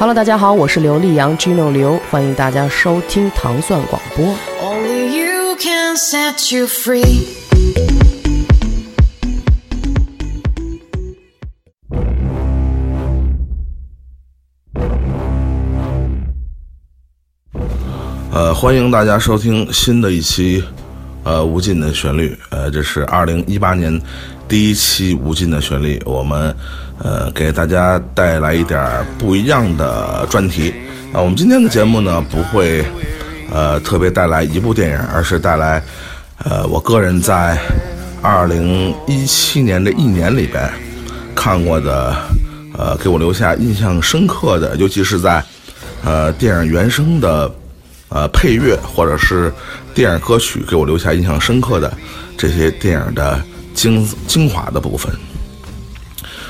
[0.00, 4.26] Hello，大家好，我是刘力扬 Gino 刘，欢迎大家收听糖蒜广播。
[4.62, 7.26] Only you can set you free.
[18.30, 20.62] 呃，欢迎大家收听新的一期
[21.24, 22.30] 呃《无尽的旋律》。
[22.50, 24.00] 呃，这是二零一八年
[24.48, 26.54] 第一期《无尽的旋律》，我们
[26.98, 28.80] 呃给大家带来一点
[29.18, 30.72] 不一样的专题。
[31.12, 32.84] 啊、我们今天的节目呢，不会
[33.52, 35.82] 呃特别带来一部电影，而是带来
[36.44, 37.58] 呃我个人在
[38.22, 40.68] 二零一七年的一年里边
[41.34, 42.16] 看过的，
[42.76, 45.44] 呃，给我留下印象深刻的，尤其是在
[46.04, 47.52] 呃电影原声的。
[48.10, 49.52] 呃，配乐或者是
[49.94, 51.92] 电影歌曲给我留下印象深刻的
[52.38, 53.38] 这些电影的
[53.78, 55.12] 精精华的部分。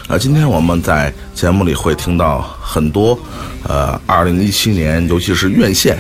[0.09, 3.19] 呃，今天我们在节目里会听到很多
[3.65, 5.99] 呃，二零一七年尤其是院线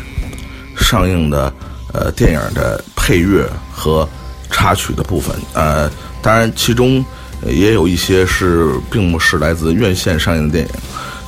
[0.75, 1.53] 上映的
[1.93, 4.09] 呃电影的配乐和
[4.51, 5.37] 插曲的部分。
[5.53, 5.91] 呃，
[6.23, 7.05] 当然其中
[7.45, 10.71] 也有一些是并不是来自院线上映的电影。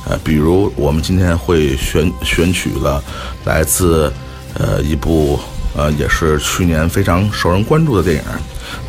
[0.07, 3.03] 呃，比如我们今天会选选取了
[3.45, 4.11] 来自
[4.55, 5.39] 呃一部
[5.77, 8.23] 呃也是去年非常受人关注的电影，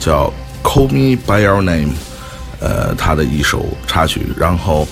[0.00, 0.28] 叫
[0.62, 1.88] 《Call Me by Your Name》，
[2.60, 4.26] 呃，他的一首插曲。
[4.36, 4.86] 然后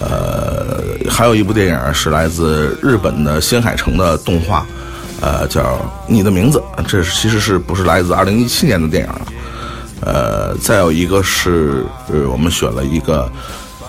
[0.00, 4.66] 呃还有一部电影是来自日本的新海诚的动画，
[5.20, 5.62] 呃，叫
[6.06, 9.26] 《你的名字》，这是其实是不是来自二零一七年的电影了？
[10.02, 11.84] 呃，再有一个是
[12.30, 13.30] 我们选了一个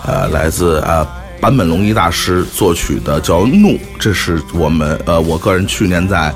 [0.06, 1.06] 呃来自啊。
[1.40, 6.32] 坂本龙一大师作曲的叫《怒》，这是我们呃我个人去年在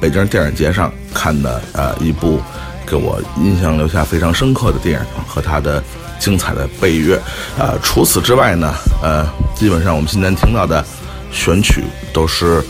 [0.00, 2.40] 北京电影节上看的呃一部
[2.88, 5.82] 给我印象留下非常深刻的电影和它的
[6.18, 7.20] 精彩的配乐。
[7.58, 8.72] 呃，除此之外呢，
[9.02, 10.84] 呃，基本上我们今天听到的
[11.30, 12.62] 选曲都是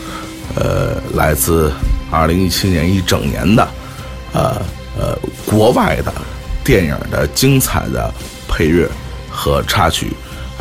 [0.55, 1.71] 呃来自
[2.11, 3.67] 二零一七年一整年的
[4.33, 4.61] 呃
[4.99, 6.11] 呃国外的
[6.63, 8.13] 电影的精彩的
[8.47, 8.87] 配乐
[9.31, 10.11] 和插曲。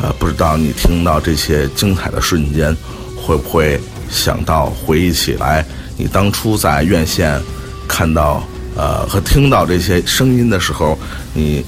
[0.01, 2.77] 呃，不知道你听到这些精彩的瞬间，
[3.17, 5.67] 会不会想到回忆起来
[5.97, 7.43] 你当初在院线
[7.89, 8.43] 看到
[8.78, 10.99] 呃和听到这些声音的时候，
[11.34, 11.62] 你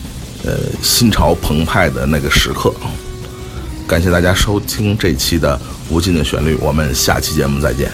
[0.44, 2.72] 呃心潮澎湃的那个时刻？
[3.87, 5.59] 感谢大家收听这期的
[5.93, 7.91] 《无尽的旋律》，我们下期节目再见。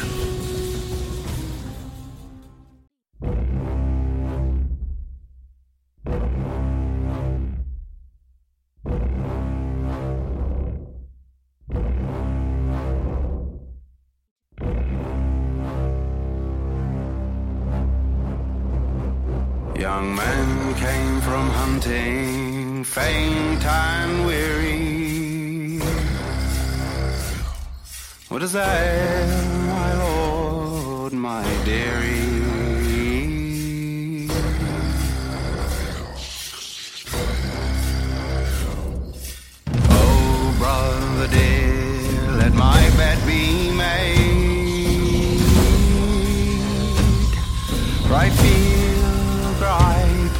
[48.09, 50.31] Right field bright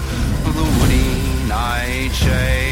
[0.55, 2.66] the woody nightshade.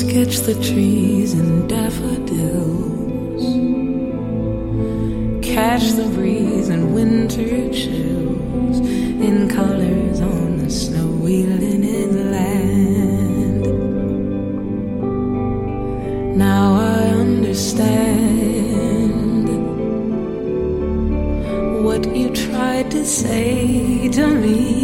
[0.00, 3.44] Sketch the trees and daffodils,
[5.40, 8.80] catch the breeze and winter chills
[9.28, 13.66] in colors on the snowy linen land.
[16.36, 18.24] Now I understand
[21.84, 24.83] what you tried to say to me.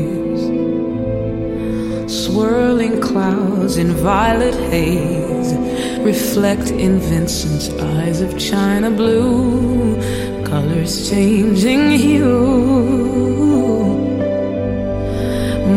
[2.31, 5.53] Swirling clouds in violet haze
[5.99, 9.95] reflect in Vincent's eyes of china blue.
[10.45, 13.11] Colors changing hue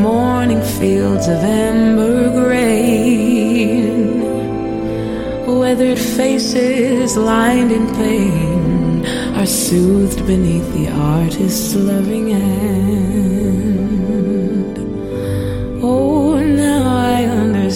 [0.01, 4.21] morning fields of amber grain,
[5.59, 13.34] weathered faces lined in pain are soothed beneath the artist's loving hand.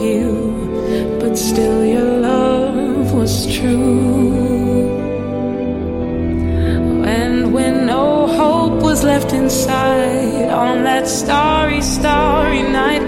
[0.00, 4.50] you, but still your love was true.
[7.04, 13.04] And when no hope was left inside on that starry, starry night,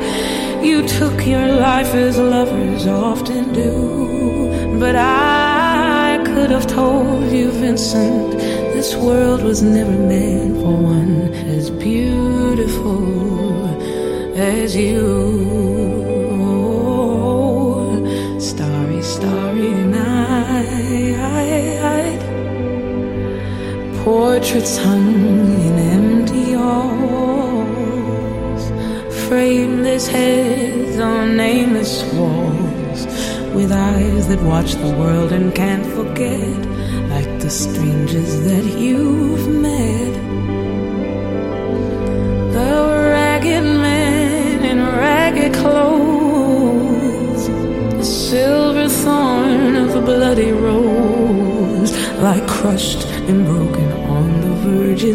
[0.62, 4.78] you took your life as lovers often do.
[4.78, 8.32] But I could have told you, Vincent,
[8.74, 13.22] this world was never meant for one as beautiful
[14.36, 16.01] as you.
[24.32, 25.12] Portraits hung
[25.68, 28.62] in empty halls,
[29.28, 33.04] frameless heads on nameless walls,
[33.54, 36.56] with eyes that watch the world and can't forget,
[37.10, 40.14] like the strangers that you've met.
[42.56, 42.72] The
[43.12, 47.48] ragged man in ragged clothes,
[47.98, 51.92] the silver thorn of a bloody rose,
[52.26, 53.91] like crushed and broken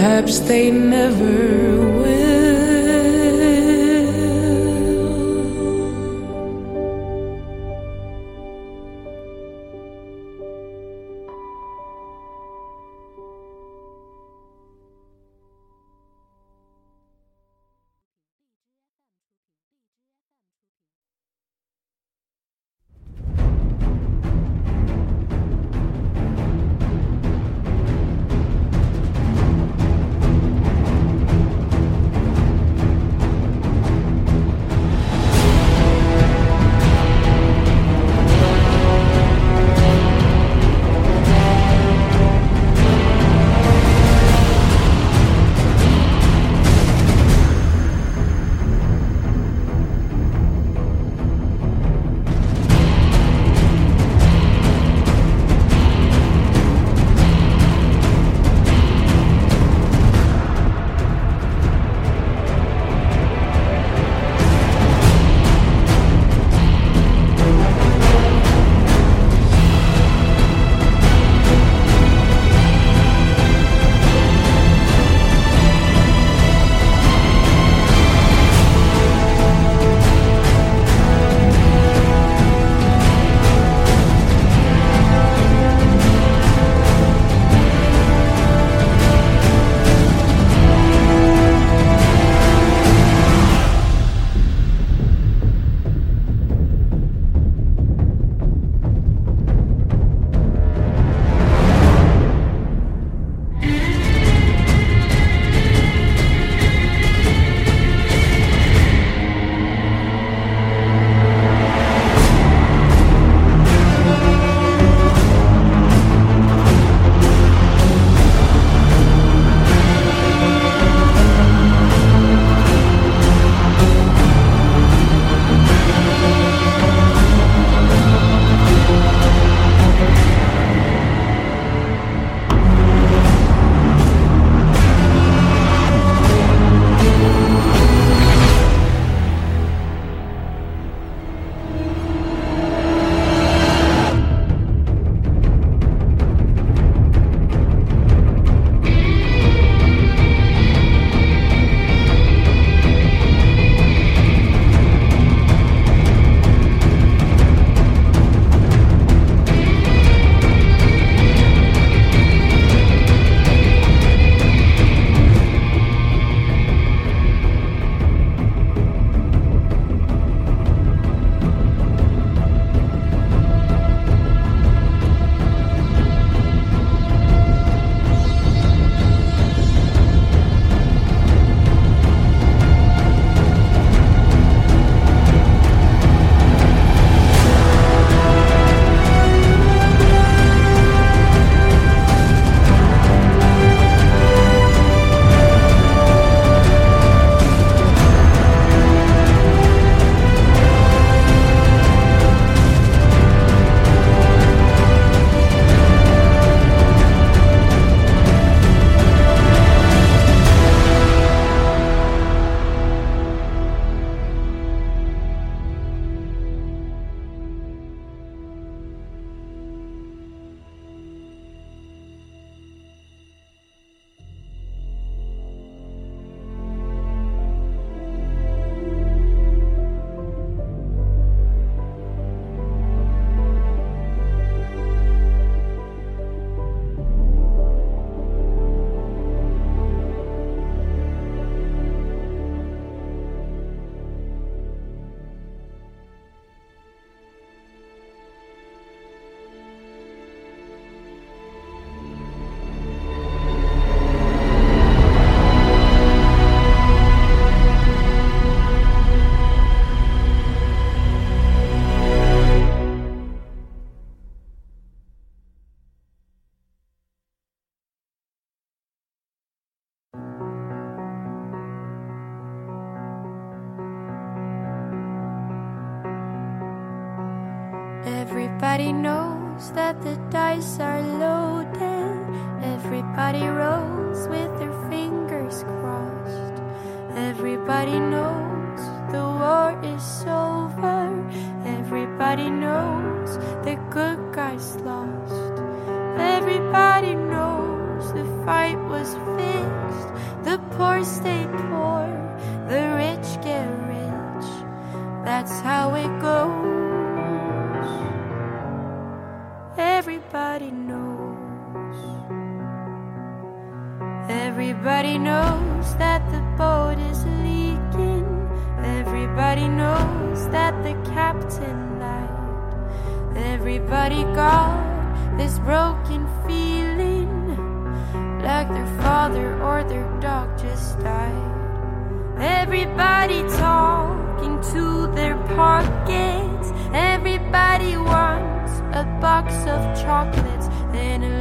[0.00, 1.26] Perhaps they never
[2.00, 2.39] will.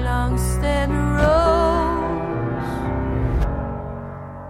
[0.10, 2.70] A rose.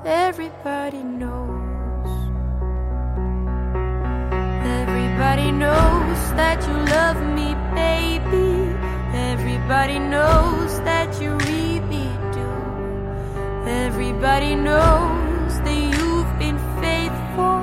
[0.06, 2.12] Everybody knows.
[4.82, 8.50] Everybody knows that you love me, baby.
[9.32, 12.50] Everybody knows that you really do.
[13.67, 17.60] Everybody knows that you've been faithful.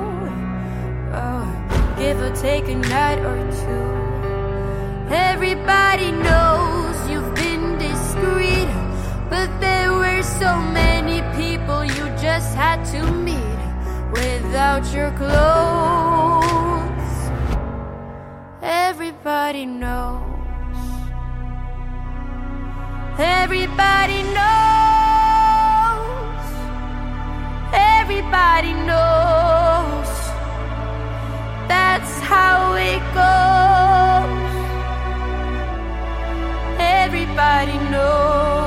[1.23, 1.45] Oh,
[1.97, 3.87] give or take a night or two.
[5.09, 6.96] Everybody knows
[9.29, 13.59] but there were so many people you just had to meet
[14.11, 16.47] without your clothes.
[18.61, 20.23] Everybody knows.
[23.19, 24.47] Everybody knows.
[27.73, 30.09] Everybody knows.
[31.67, 34.53] That's how it goes.
[36.79, 38.66] Everybody knows.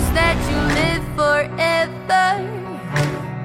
[0.13, 2.27] that you live forever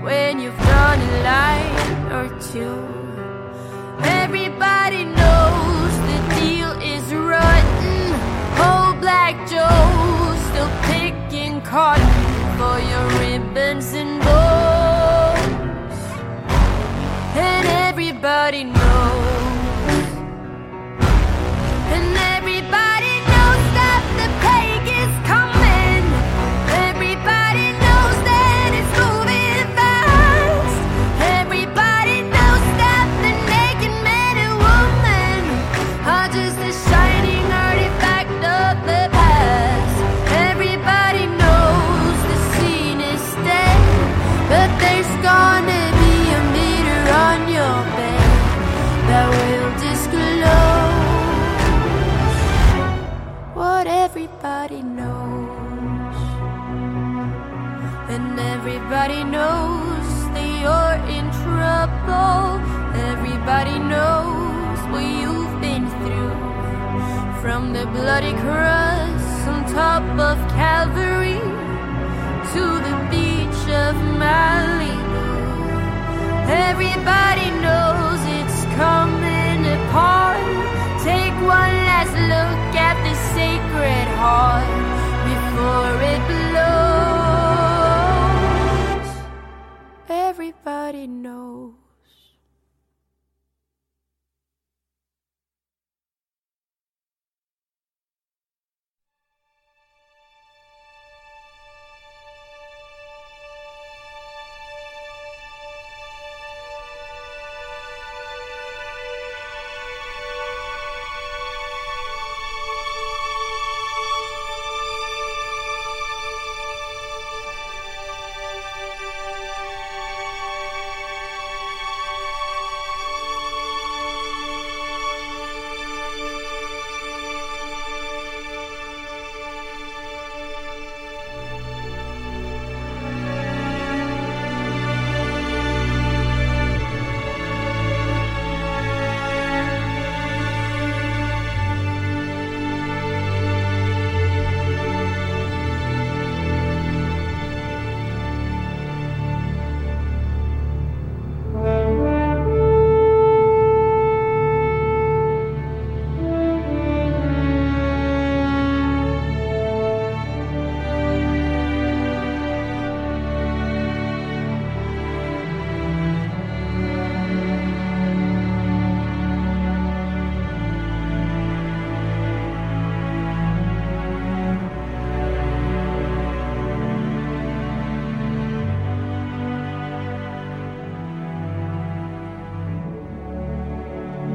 [0.02, 2.78] when you've drawn a line or two.
[4.22, 8.14] Everybody knows the deal is rotten.
[8.66, 12.06] Old Black Joe still picking cotton
[12.58, 15.96] for your ribbons and bows.
[17.36, 19.15] And everybody knows.
[58.96, 62.56] Everybody knows that you're in trouble.
[63.12, 66.32] Everybody knows what you've been through.
[67.42, 71.40] From the bloody cross on top of Calvary
[72.54, 75.26] to the beach of Malibu.
[76.48, 80.40] Everybody knows it's coming apart.
[81.04, 84.72] Take one last look at the sacred heart
[85.28, 87.25] before it blows.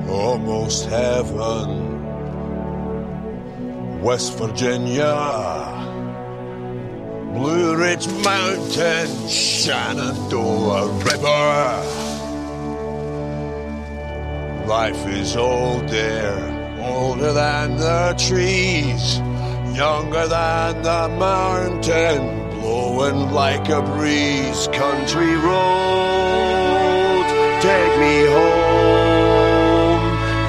[0.09, 1.91] Almost heaven.
[4.01, 5.13] West Virginia,
[7.33, 12.01] Blue Ridge Mountain, Shenandoah River.
[14.67, 16.39] Life is old there,
[16.81, 19.19] older than the trees,
[19.77, 24.67] younger than the mountain, blowing like a breeze.
[24.73, 27.25] Country road,
[27.61, 28.60] take me home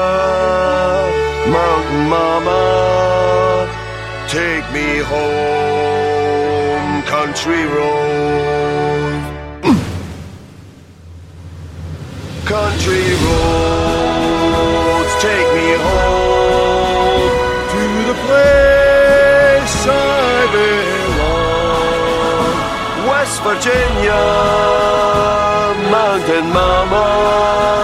[1.53, 3.69] Mountain Mama,
[4.29, 8.15] take me home, country road.
[12.47, 17.33] country roads take me home
[17.75, 20.84] to the place I belong.
[23.45, 24.21] Virginia,
[25.91, 27.84] Mountain Mama,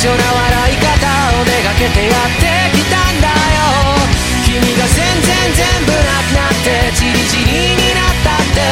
[0.00, 0.88] 緒な笑い方
[1.36, 4.00] をめがけてやってきたんだよ。
[4.48, 8.64] 君が全然全部なくなってチリチリになったって。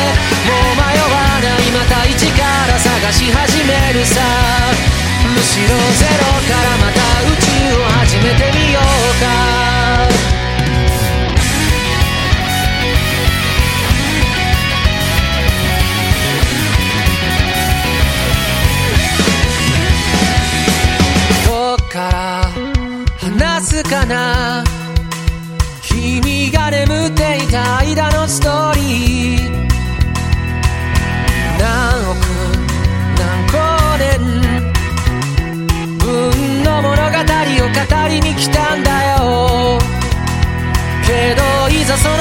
[0.48, 2.40] もう迷わないまた一か
[2.72, 4.24] ら探し始めるさ。
[5.28, 6.47] むしろゼロ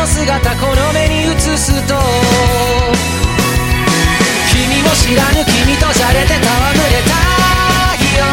[0.08, 1.96] 姿この目に映すと
[4.50, 7.12] 君も知らぬ君とじゃれて戯れた
[8.00, 8.24] いよ。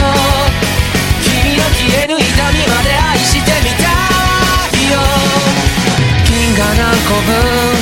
[1.20, 3.84] 君の消えぬ痛みまで愛してみた
[4.78, 4.94] いよ。
[6.24, 7.34] 銀河何個分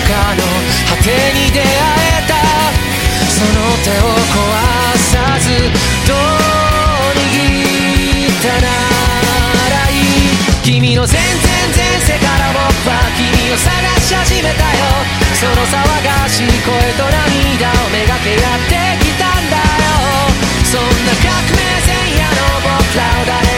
[0.09, 0.43] かの
[0.89, 2.33] 果てに出会えた。
[3.31, 4.35] その手を壊
[4.99, 5.45] さず
[6.09, 6.17] どう
[7.17, 7.37] 握
[8.27, 8.67] ったな
[9.71, 10.03] らいい。
[10.65, 11.42] 君の全然前世から僕は君
[13.53, 13.69] を探
[14.01, 15.05] し始めたよ。
[15.37, 20.33] その騒がしい声と涙をめがけやってきたんだよ。
[20.65, 23.52] そんな革命前夜の僕らを誰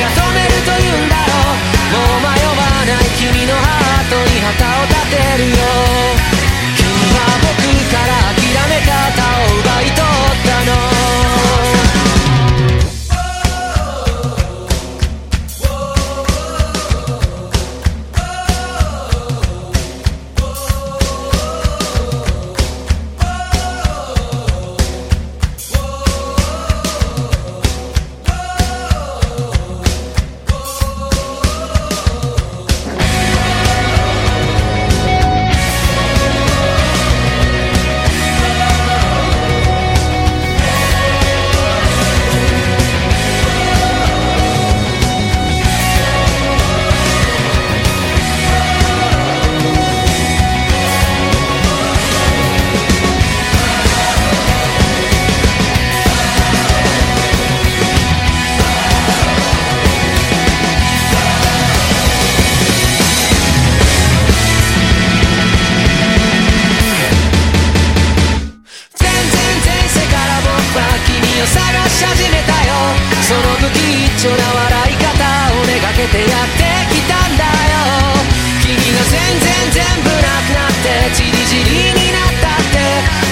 [74.25, 78.17] 緒な笑い方をめがけてやってきたんだよ。
[78.63, 82.81] 君が全然全部なくなってチリチリになったって。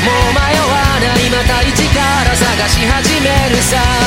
[0.05, 4.01] もう迷わないまた一から探し始めるさ。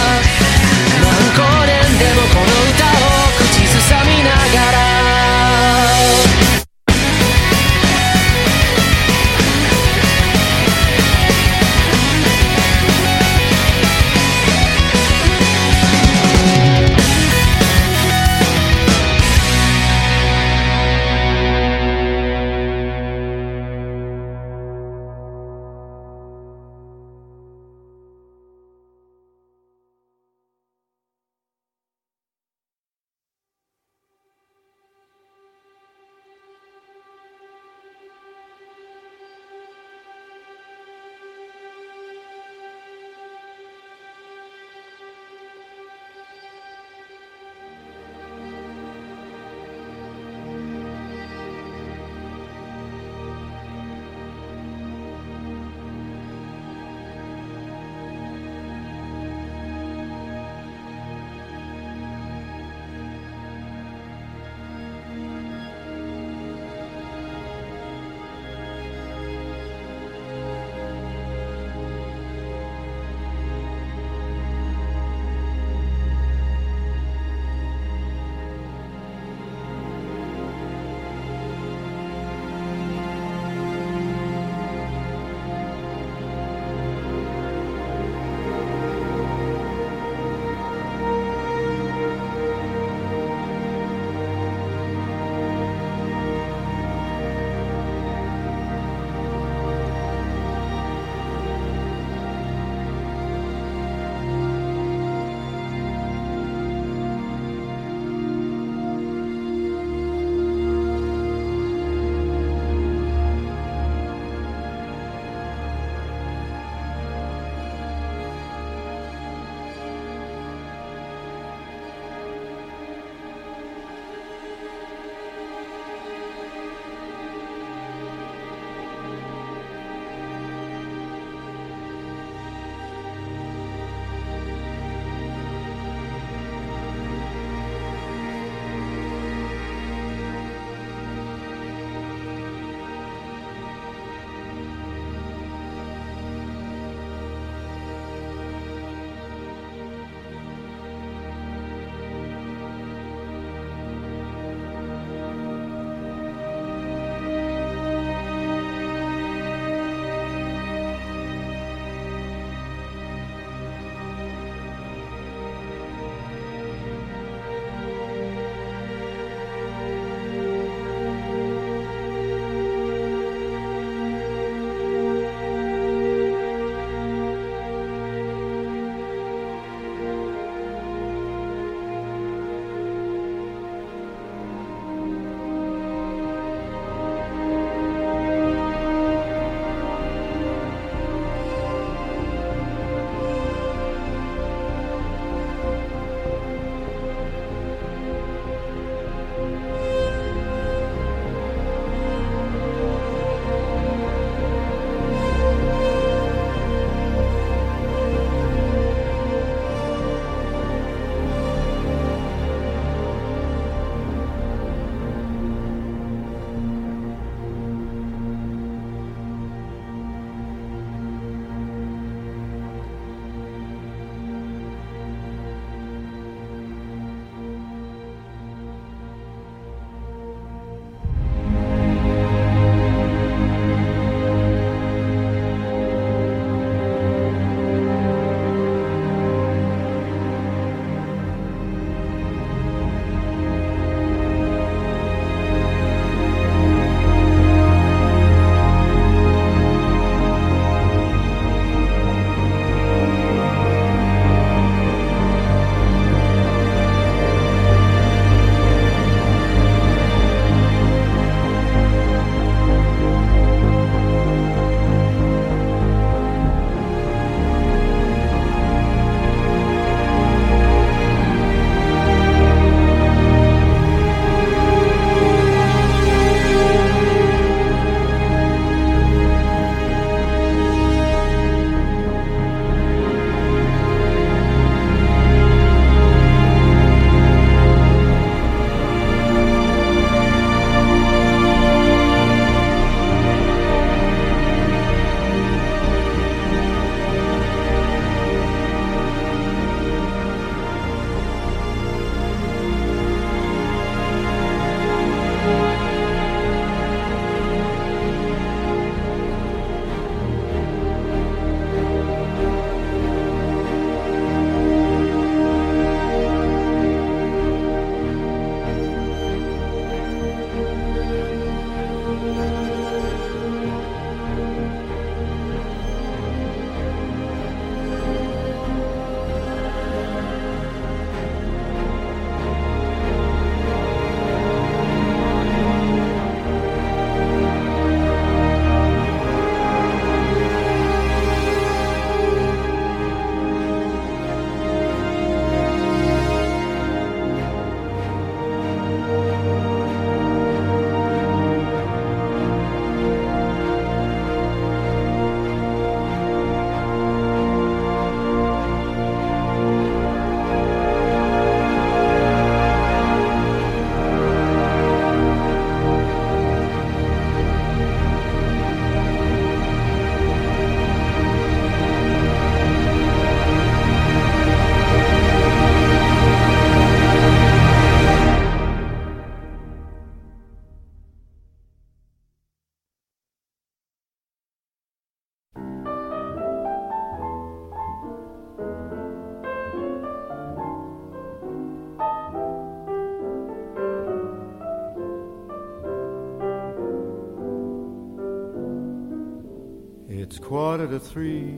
[401.16, 401.56] Three.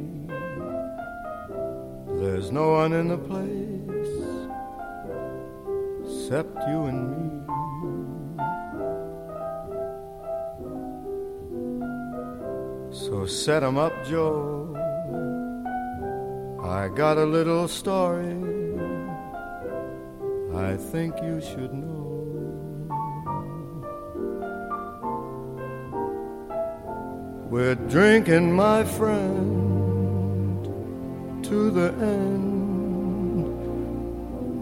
[2.22, 4.12] There's no one in the place
[6.03, 7.26] except you and me.
[12.91, 14.78] So set 'em up, Joe.
[16.62, 18.38] I got a little story
[20.70, 22.07] I think you should know.
[27.49, 30.65] We're drinking, my friend,
[31.45, 33.45] to the end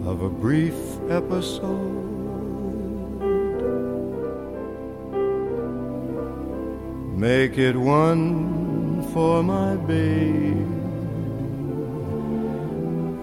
[0.07, 0.75] of a brief
[1.09, 2.03] episode.
[7.17, 10.51] Make it one for my baby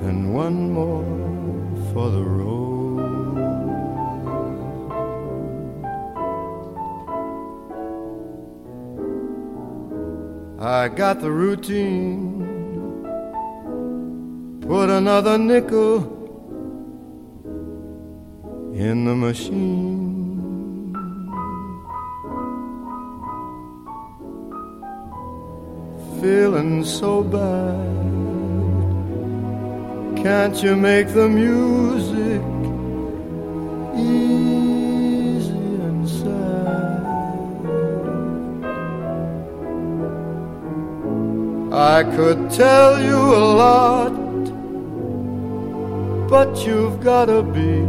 [0.09, 1.05] and one more
[1.93, 2.72] for the road.
[10.65, 12.39] I got the routine.
[14.61, 16.05] Put another nickel
[18.73, 20.95] in the machine.
[26.21, 28.13] Feeling so bad.
[30.23, 32.62] Can't you make the music
[41.83, 44.15] I could tell you a lot,
[46.29, 47.83] but you've gotta be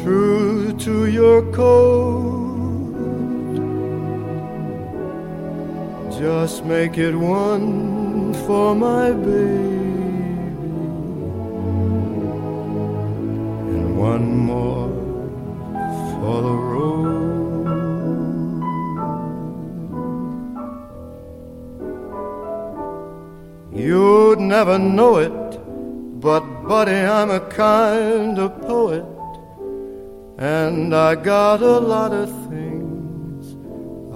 [0.00, 2.46] true to your code.
[6.18, 9.77] Just make it one for my baby
[24.58, 29.06] never know it, but buddy, I'm a kind of poet,
[30.36, 33.54] and I got a lot of things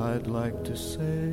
[0.01, 1.27] I'd like to say.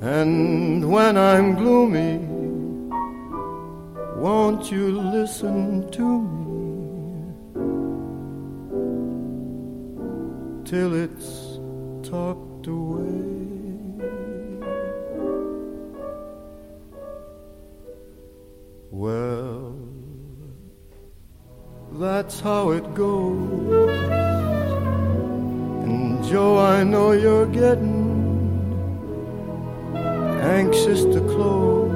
[0.00, 2.18] And when I'm gloomy,
[4.20, 4.86] won't you
[5.18, 6.48] listen to me
[10.64, 11.30] till it's
[12.10, 13.27] talked away?
[18.98, 19.78] Well,
[21.92, 23.90] that's how it goes.
[25.84, 28.02] And Joe, I know you're getting
[30.42, 31.92] anxious to close.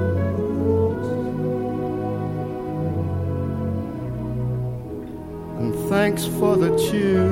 [5.59, 7.27] And thanks for the cheer.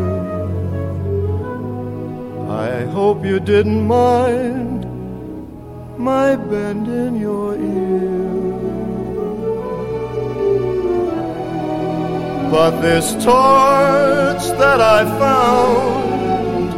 [2.50, 4.84] I hope you didn't mind
[5.98, 8.12] my bending your ear.
[12.52, 16.74] But this torch that I found,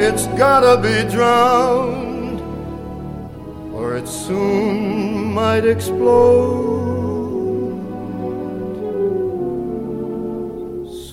[0.00, 2.40] it's gotta be drowned,
[3.74, 6.86] or it soon might explode.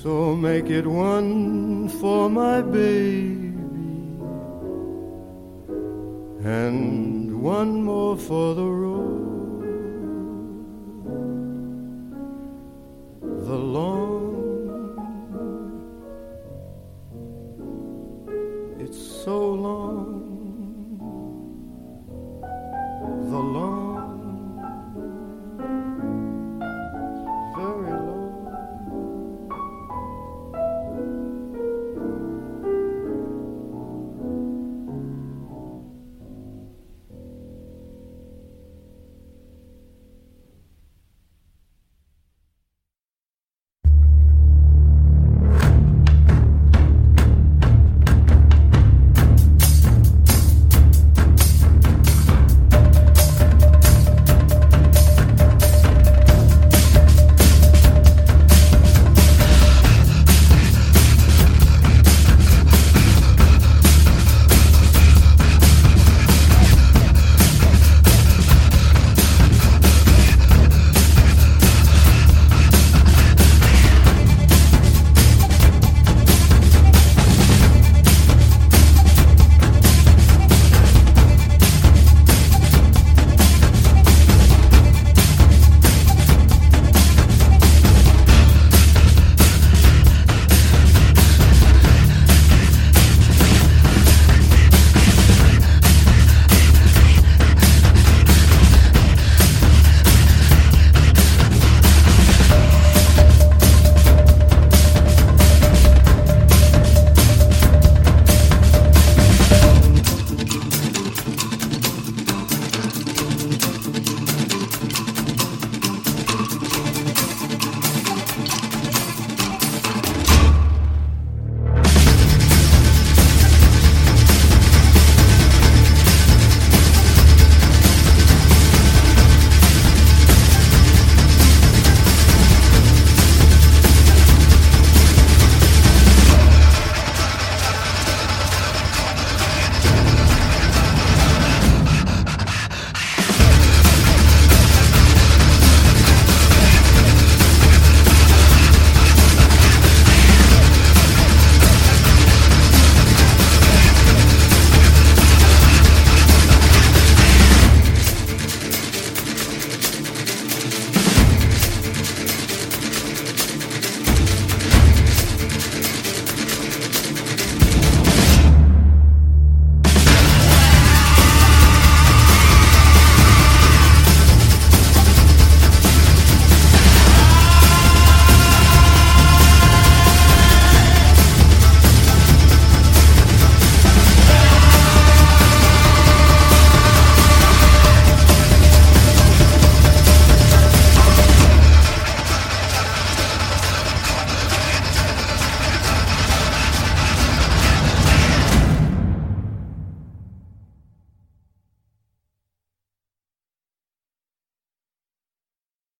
[0.03, 3.57] So make it one for my baby,
[6.45, 8.82] and one more for the.